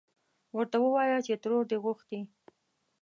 [0.55, 2.19] ورته ووايه چې ترور دې غوښتې.